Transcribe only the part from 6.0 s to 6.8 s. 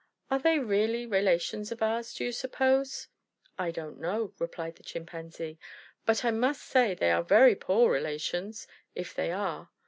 "but I must